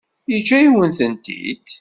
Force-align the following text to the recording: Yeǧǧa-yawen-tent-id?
Yeǧǧa-yawen-tent-id? 0.31 1.67